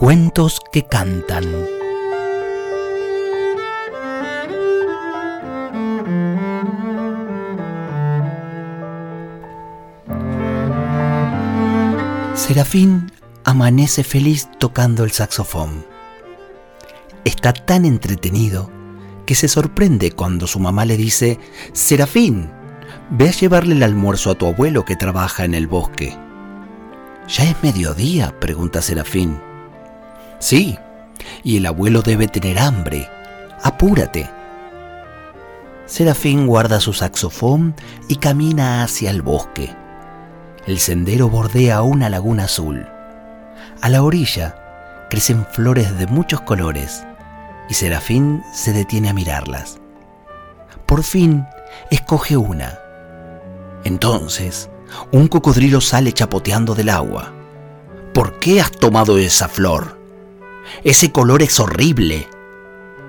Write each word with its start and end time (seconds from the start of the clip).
Cuentos 0.00 0.60
que 0.72 0.84
cantan. 0.84 1.44
Serafín 12.34 13.12
amanece 13.44 14.02
feliz 14.02 14.48
tocando 14.58 15.04
el 15.04 15.10
saxofón. 15.10 15.84
Está 17.26 17.52
tan 17.52 17.84
entretenido 17.84 18.70
que 19.26 19.34
se 19.34 19.48
sorprende 19.48 20.12
cuando 20.12 20.46
su 20.46 20.60
mamá 20.60 20.86
le 20.86 20.96
dice, 20.96 21.38
Serafín, 21.74 22.50
ve 23.10 23.28
a 23.28 23.32
llevarle 23.32 23.74
el 23.74 23.82
almuerzo 23.82 24.30
a 24.30 24.34
tu 24.34 24.46
abuelo 24.46 24.86
que 24.86 24.96
trabaja 24.96 25.44
en 25.44 25.52
el 25.52 25.66
bosque. 25.66 26.16
¿Ya 27.28 27.44
es 27.44 27.62
mediodía? 27.62 28.40
pregunta 28.40 28.80
Serafín. 28.80 29.49
Sí, 30.40 30.78
y 31.44 31.58
el 31.58 31.66
abuelo 31.66 32.02
debe 32.02 32.26
tener 32.26 32.58
hambre. 32.58 33.08
Apúrate. 33.62 34.28
Serafín 35.84 36.46
guarda 36.46 36.80
su 36.80 36.92
saxofón 36.92 37.74
y 38.08 38.16
camina 38.16 38.82
hacia 38.82 39.10
el 39.10 39.22
bosque. 39.22 39.74
El 40.66 40.78
sendero 40.78 41.28
bordea 41.28 41.82
una 41.82 42.08
laguna 42.08 42.44
azul. 42.44 42.86
A 43.82 43.88
la 43.88 44.02
orilla 44.02 45.06
crecen 45.10 45.44
flores 45.44 45.98
de 45.98 46.06
muchos 46.06 46.40
colores 46.40 47.04
y 47.68 47.74
Serafín 47.74 48.42
se 48.52 48.72
detiene 48.72 49.10
a 49.10 49.14
mirarlas. 49.14 49.78
Por 50.86 51.02
fin 51.02 51.44
escoge 51.90 52.36
una. 52.36 52.78
Entonces, 53.84 54.70
un 55.12 55.28
cocodrilo 55.28 55.80
sale 55.80 56.12
chapoteando 56.12 56.74
del 56.74 56.88
agua. 56.88 57.32
¿Por 58.14 58.38
qué 58.38 58.60
has 58.60 58.70
tomado 58.70 59.18
esa 59.18 59.48
flor? 59.48 59.99
Ese 60.84 61.12
color 61.12 61.42
es 61.42 61.58
horrible. 61.60 62.28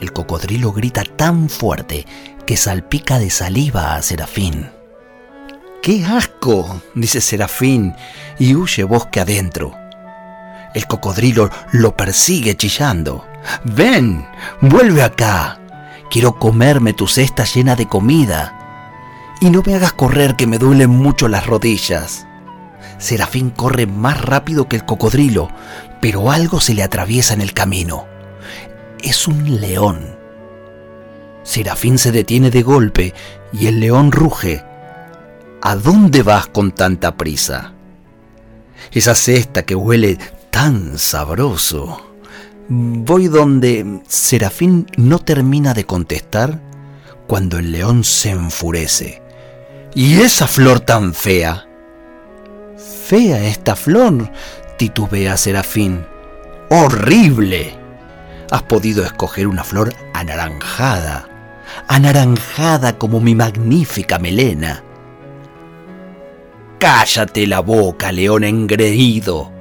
El 0.00 0.12
cocodrilo 0.12 0.72
grita 0.72 1.04
tan 1.04 1.48
fuerte 1.48 2.06
que 2.46 2.56
salpica 2.56 3.18
de 3.18 3.30
saliva 3.30 3.94
a 3.94 4.02
Serafín. 4.02 4.70
¡Qué 5.82 6.04
asco! 6.04 6.80
dice 6.94 7.20
Serafín 7.20 7.94
y 8.38 8.54
huye 8.54 8.84
bosque 8.84 9.20
adentro. 9.20 9.74
El 10.74 10.86
cocodrilo 10.86 11.50
lo 11.72 11.96
persigue 11.96 12.56
chillando. 12.56 13.26
Ven, 13.64 14.26
vuelve 14.60 15.02
acá. 15.02 15.60
Quiero 16.10 16.38
comerme 16.38 16.92
tu 16.92 17.06
cesta 17.06 17.44
llena 17.44 17.76
de 17.76 17.86
comida. 17.88 18.58
Y 19.40 19.50
no 19.50 19.62
me 19.66 19.74
hagas 19.74 19.92
correr 19.92 20.36
que 20.36 20.46
me 20.46 20.58
duelen 20.58 20.90
mucho 20.90 21.28
las 21.28 21.46
rodillas. 21.46 22.26
Serafín 22.98 23.50
corre 23.50 23.86
más 23.86 24.20
rápido 24.20 24.68
que 24.68 24.76
el 24.76 24.84
cocodrilo, 24.84 25.48
pero 26.02 26.32
algo 26.32 26.58
se 26.58 26.74
le 26.74 26.82
atraviesa 26.82 27.32
en 27.32 27.40
el 27.40 27.52
camino. 27.52 28.08
Es 29.00 29.28
un 29.28 29.60
león. 29.60 30.16
Serafín 31.44 31.96
se 31.96 32.10
detiene 32.10 32.50
de 32.50 32.64
golpe 32.64 33.14
y 33.52 33.68
el 33.68 33.78
león 33.78 34.10
ruge. 34.10 34.64
¿A 35.62 35.76
dónde 35.76 36.24
vas 36.24 36.48
con 36.48 36.72
tanta 36.72 37.16
prisa? 37.16 37.74
Esa 38.90 39.14
cesta 39.14 39.62
que 39.62 39.76
huele 39.76 40.18
tan 40.50 40.98
sabroso. 40.98 42.16
Voy 42.68 43.28
donde 43.28 44.00
Serafín 44.08 44.88
no 44.96 45.20
termina 45.20 45.72
de 45.72 45.84
contestar 45.84 46.60
cuando 47.28 47.60
el 47.60 47.70
león 47.70 48.02
se 48.02 48.30
enfurece. 48.30 49.22
¿Y 49.94 50.20
esa 50.20 50.48
flor 50.48 50.80
tan 50.80 51.14
fea? 51.14 51.68
Fea 53.06 53.44
esta 53.44 53.76
flor, 53.76 54.32
titubea 54.82 55.36
Serafín. 55.36 56.04
¡Horrible! 56.68 57.78
Has 58.50 58.64
podido 58.64 59.04
escoger 59.04 59.46
una 59.46 59.62
flor 59.62 59.94
anaranjada, 60.12 61.28
anaranjada 61.86 62.98
como 62.98 63.20
mi 63.20 63.36
magnífica 63.36 64.18
melena. 64.18 64.82
Cállate 66.80 67.46
la 67.46 67.60
boca, 67.60 68.10
león 68.10 68.42
engreído, 68.42 69.52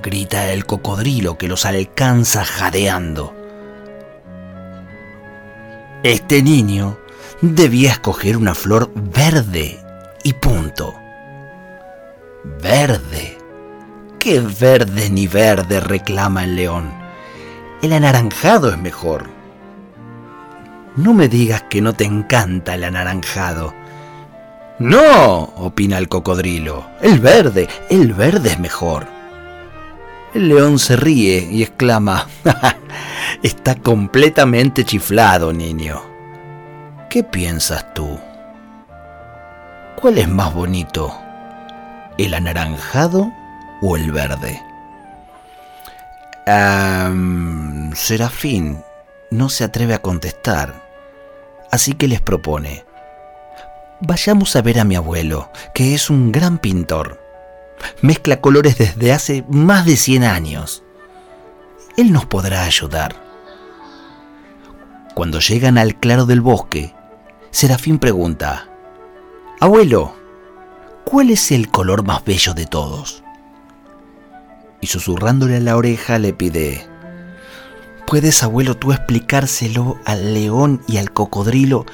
grita 0.00 0.52
el 0.52 0.64
cocodrilo 0.64 1.36
que 1.36 1.48
los 1.48 1.66
alcanza 1.66 2.44
jadeando. 2.44 3.34
Este 6.04 6.40
niño 6.40 7.00
debía 7.40 7.90
escoger 7.90 8.36
una 8.36 8.54
flor 8.54 8.92
verde 8.94 9.80
y 10.22 10.34
punto. 10.34 10.94
Verde. 12.62 13.37
¿Qué 14.18 14.40
verde 14.40 15.10
ni 15.10 15.26
verde? 15.28 15.80
reclama 15.80 16.44
el 16.44 16.56
león. 16.56 16.92
El 17.82 17.92
anaranjado 17.92 18.70
es 18.70 18.78
mejor. 18.78 19.30
No 20.96 21.14
me 21.14 21.28
digas 21.28 21.62
que 21.70 21.80
no 21.80 21.92
te 21.92 22.04
encanta 22.04 22.74
el 22.74 22.82
anaranjado. 22.82 23.72
No, 24.80 25.52
opina 25.56 25.98
el 25.98 26.08
cocodrilo. 26.08 26.86
El 27.00 27.20
verde, 27.20 27.68
el 27.90 28.12
verde 28.12 28.50
es 28.50 28.58
mejor. 28.58 29.06
El 30.34 30.48
león 30.48 30.78
se 30.78 30.96
ríe 30.96 31.48
y 31.50 31.62
exclama, 31.62 32.26
está 33.42 33.76
completamente 33.76 34.84
chiflado, 34.84 35.52
niño. 35.52 36.02
¿Qué 37.08 37.22
piensas 37.24 37.94
tú? 37.94 38.18
¿Cuál 39.96 40.18
es 40.18 40.28
más 40.28 40.52
bonito? 40.52 41.16
¿El 42.18 42.34
anaranjado 42.34 43.32
o 43.80 43.96
el 43.96 44.12
verde? 44.12 44.62
Serafín 47.94 48.82
no 49.30 49.48
se 49.50 49.64
atreve 49.64 49.94
a 49.94 50.00
contestar, 50.00 50.82
así 51.70 51.92
que 51.92 52.08
les 52.08 52.22
propone, 52.22 52.86
vayamos 54.00 54.56
a 54.56 54.62
ver 54.62 54.80
a 54.80 54.84
mi 54.84 54.96
abuelo, 54.96 55.50
que 55.74 55.94
es 55.94 56.08
un 56.08 56.32
gran 56.32 56.58
pintor. 56.58 57.20
Mezcla 58.00 58.40
colores 58.40 58.78
desde 58.78 59.12
hace 59.12 59.44
más 59.48 59.84
de 59.84 59.96
100 59.96 60.24
años. 60.24 60.82
Él 61.96 62.12
nos 62.12 62.24
podrá 62.24 62.64
ayudar. 62.64 63.14
Cuando 65.14 65.40
llegan 65.40 65.78
al 65.78 65.96
claro 65.96 66.26
del 66.26 66.40
bosque, 66.40 66.94
Serafín 67.50 67.98
pregunta, 67.98 68.68
Abuelo, 69.60 70.14
¿cuál 71.04 71.30
es 71.30 71.50
el 71.50 71.70
color 71.70 72.04
más 72.04 72.24
bello 72.24 72.54
de 72.54 72.66
todos? 72.66 73.24
Y 74.80 74.86
susurrándole 74.86 75.56
a 75.56 75.60
la 75.60 75.76
oreja 75.76 76.18
le 76.18 76.32
pide, 76.32 76.86
¿puedes, 78.06 78.42
abuelo, 78.42 78.76
tú 78.76 78.92
explicárselo 78.92 79.98
al 80.04 80.34
león 80.34 80.82
y 80.86 80.98
al 80.98 81.12
cocodrilo, 81.12 81.84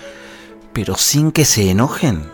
pero 0.72 0.96
sin 0.96 1.32
que 1.32 1.44
se 1.44 1.70
enojen? 1.70 2.28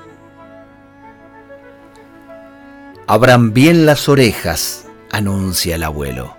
Abran 3.07 3.53
bien 3.53 3.87
las 3.87 4.09
orejas, 4.09 4.87
anuncia 5.11 5.75
el 5.75 5.85
abuelo. 5.85 6.37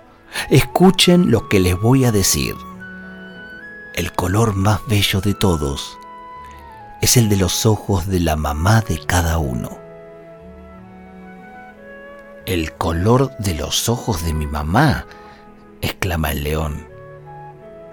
Escuchen 0.48 1.30
lo 1.30 1.48
que 1.48 1.60
les 1.60 1.78
voy 1.78 2.04
a 2.04 2.12
decir. 2.12 2.54
El 3.94 4.12
color 4.12 4.54
más 4.54 4.80
bello 4.88 5.20
de 5.20 5.34
todos 5.34 5.98
es 7.02 7.18
el 7.18 7.28
de 7.28 7.36
los 7.36 7.66
ojos 7.66 8.06
de 8.06 8.20
la 8.20 8.36
mamá 8.36 8.80
de 8.80 8.98
cada 9.04 9.36
uno. 9.36 9.81
El 12.44 12.72
color 12.72 13.36
de 13.38 13.54
los 13.54 13.88
ojos 13.88 14.24
de 14.24 14.34
mi 14.34 14.48
mamá, 14.48 15.06
exclama 15.80 16.32
el 16.32 16.42
león. 16.42 16.88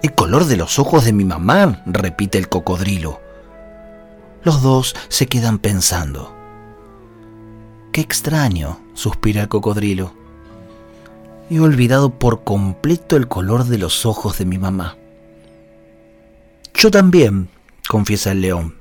El 0.02 0.16
color 0.16 0.46
de 0.46 0.58
los 0.58 0.80
ojos 0.80 1.06
de 1.06 1.14
mi 1.14 1.24
mamá, 1.24 1.84
repite 1.86 2.40
el 2.40 2.50
cocodrilo. 2.50 3.22
Los 4.44 4.64
dos 4.64 4.96
se 5.08 5.28
quedan 5.28 5.60
pensando. 5.60 6.34
Qué 7.92 8.02
extraño, 8.02 8.80
suspira 8.96 9.44
el 9.44 9.50
cocodrilo. 9.50 10.14
He 11.52 11.60
olvidado 11.60 12.10
por 12.10 12.44
completo 12.44 13.18
el 13.18 13.28
color 13.28 13.66
de 13.66 13.78
los 13.78 14.08
ojos 14.08 14.40
de 14.40 14.46
mi 14.46 14.58
mamá. 14.58 14.98
Yo 16.74 16.90
también, 16.90 17.50
confiesa 17.88 18.32
el 18.32 18.42
león. 18.42 18.79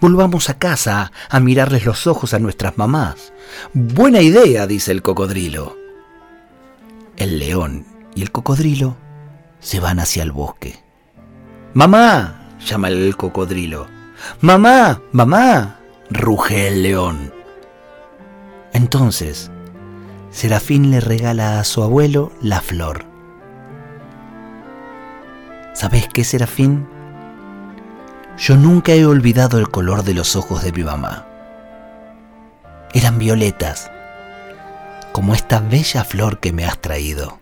Volvamos 0.00 0.50
a 0.50 0.58
casa 0.58 1.10
a 1.30 1.40
mirarles 1.40 1.86
los 1.86 2.06
ojos 2.06 2.34
a 2.34 2.38
nuestras 2.38 2.76
mamás. 2.76 3.32
Buena 3.72 4.20
idea, 4.20 4.66
dice 4.66 4.92
el 4.92 5.02
cocodrilo. 5.02 5.76
El 7.16 7.38
león 7.38 7.86
y 8.14 8.22
el 8.22 8.30
cocodrilo 8.30 8.96
se 9.58 9.80
van 9.80 9.98
hacia 9.98 10.22
el 10.22 10.32
bosque. 10.32 10.82
Mamá, 11.72 12.56
llama 12.64 12.88
el 12.88 13.16
cocodrilo. 13.16 13.86
Mamá, 14.40 15.00
mamá, 15.12 15.80
ruge 16.10 16.68
el 16.68 16.82
león. 16.82 17.32
Entonces, 18.72 19.50
Serafín 20.30 20.90
le 20.90 21.00
regala 21.00 21.58
a 21.58 21.64
su 21.64 21.82
abuelo 21.82 22.32
la 22.42 22.60
flor. 22.60 23.06
¿Sabes 25.72 26.08
qué, 26.12 26.24
Serafín? 26.24 26.86
Yo 28.38 28.56
nunca 28.56 28.92
he 28.92 29.06
olvidado 29.06 29.58
el 29.58 29.70
color 29.70 30.02
de 30.02 30.12
los 30.12 30.36
ojos 30.36 30.62
de 30.62 30.70
mi 30.70 30.84
mamá. 30.84 31.26
Eran 32.92 33.18
violetas, 33.18 33.90
como 35.12 35.34
esta 35.34 35.60
bella 35.60 36.04
flor 36.04 36.38
que 36.38 36.52
me 36.52 36.66
has 36.66 36.78
traído. 36.78 37.38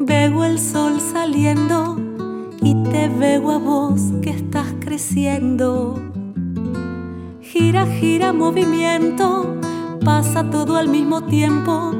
Veo 0.00 0.44
el 0.44 0.58
sol 0.58 0.98
saliendo 0.98 1.96
y 2.62 2.74
te 2.90 3.08
veo 3.08 3.50
a 3.50 3.58
vos 3.58 4.00
que 4.22 4.30
estás 4.30 4.66
creciendo. 4.80 6.00
Gira, 7.42 7.86
gira, 7.86 8.32
movimiento, 8.32 9.60
pasa 10.04 10.48
todo 10.50 10.76
al 10.76 10.88
mismo 10.88 11.24
tiempo. 11.24 11.92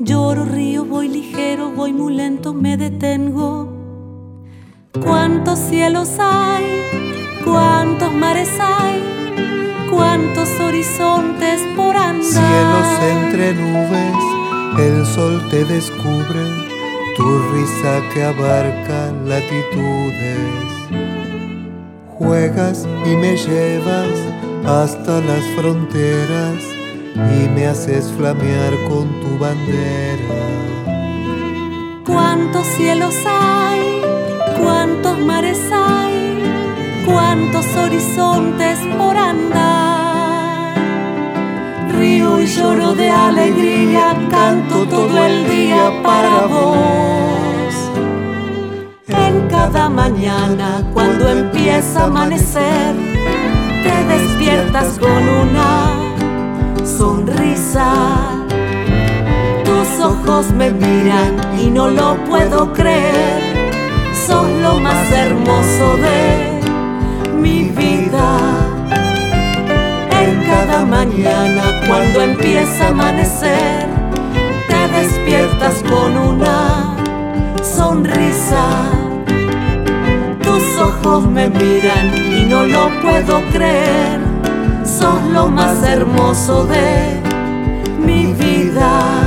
Lloro, 0.00 0.44
río, 0.44 0.84
voy 0.84 1.08
ligero, 1.08 1.70
voy 1.70 1.92
muy 1.92 2.14
lento, 2.14 2.52
me 2.52 2.76
detengo. 2.76 3.72
¿Cuántos 5.02 5.58
cielos 5.60 6.10
hay? 6.18 6.64
¿Cuántos 7.44 8.12
mares 8.12 8.50
hay? 8.60 9.00
¿Cuántos 9.90 10.48
horizontes 10.60 11.60
por 11.76 11.96
andar? 11.96 12.24
Cielos 12.24 13.00
entre 13.00 13.54
nubes 13.54 14.34
el 14.78 15.06
sol 15.06 15.40
te 15.50 15.64
descubre, 15.64 16.63
tu 17.16 17.38
risa 17.52 18.02
que 18.12 18.24
abarca 18.24 19.12
latitudes. 19.24 20.70
Juegas 22.18 22.86
y 23.04 23.16
me 23.16 23.36
llevas 23.36 24.18
hasta 24.64 25.20
las 25.20 25.44
fronteras 25.56 26.62
y 27.14 27.48
me 27.48 27.66
haces 27.66 28.12
flamear 28.16 28.72
con 28.88 29.08
tu 29.20 29.38
bandera. 29.38 30.24
¿Cuántos 32.04 32.66
cielos 32.66 33.14
hay? 33.26 34.02
¿Cuántos 34.60 35.18
mares 35.18 35.60
hay? 35.72 36.42
¿Cuántos 37.06 37.66
horizontes 37.76 38.78
por 38.98 39.16
andar? 39.16 39.23
Lloro 42.56 42.94
de 42.94 43.10
alegría, 43.10 44.16
canto 44.30 44.86
todo 44.86 45.24
el 45.24 45.48
día 45.48 45.90
para 46.02 46.46
vos. 46.46 47.74
En 49.08 49.48
cada 49.48 49.88
mañana, 49.88 50.88
cuando 50.92 51.28
empieza 51.28 52.02
a 52.02 52.04
amanecer, 52.04 52.94
te 53.82 54.04
despiertas 54.14 54.98
con 54.98 55.28
una 55.28 55.94
sonrisa. 56.84 57.92
Tus 59.64 60.04
ojos 60.04 60.52
me 60.52 60.70
miran 60.70 61.34
y 61.60 61.70
no 61.70 61.88
lo 61.88 62.16
puedo 62.24 62.72
creer. 62.72 63.53
A 72.64 72.88
amanecer, 72.88 73.86
te 74.68 74.88
despiertas 74.88 75.82
con 75.82 76.16
una 76.16 76.96
sonrisa. 77.62 78.64
Tus 80.42 80.80
ojos 80.80 81.26
me 81.28 81.48
miran 81.50 82.14
y 82.16 82.46
no 82.46 82.64
lo 82.64 82.88
puedo 83.02 83.42
creer, 83.52 84.18
sos 84.82 85.22
lo 85.32 85.48
más 85.48 85.82
hermoso 85.82 86.64
de 86.64 87.20
mi 87.98 88.32
vida. 88.32 89.23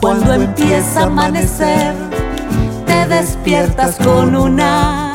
Cuando 0.00 0.32
empieza 0.32 1.02
a 1.02 1.04
amanecer, 1.04 1.94
te 2.84 3.06
despiertas 3.06 3.96
con 3.96 4.34
una 4.34 5.14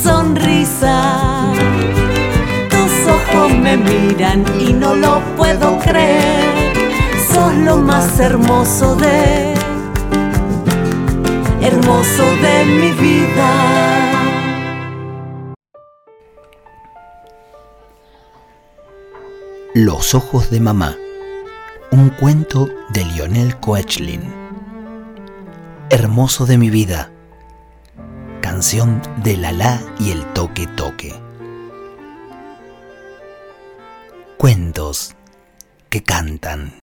sonrisa. 0.00 1.52
Tus 2.70 3.12
ojos 3.12 3.52
me 3.52 3.76
miran 3.78 4.44
y 4.60 4.72
no 4.72 4.94
lo 4.94 5.20
puedo 5.36 5.76
creer. 5.80 6.44
Sos 7.32 7.52
lo 7.54 7.78
más 7.78 8.20
hermoso 8.20 8.94
de, 8.94 9.54
hermoso 11.62 12.24
de 12.42 12.64
mi 12.64 12.92
vida. 12.92 13.50
Los 19.74 20.14
ojos 20.14 20.48
de 20.50 20.60
mamá 20.60 20.96
un 21.98 22.10
cuento 22.10 22.68
de 22.90 23.04
Lionel 23.04 23.56
Coechlin. 23.58 24.22
Hermoso 25.90 26.46
de 26.46 26.58
mi 26.58 26.68
vida. 26.68 27.10
Canción 28.40 29.00
de 29.22 29.36
Lala 29.36 29.80
y 29.98 30.10
el 30.10 30.24
toque 30.32 30.66
toque. 30.66 31.14
Cuentos 34.36 35.14
que 35.88 36.02
cantan. 36.02 36.72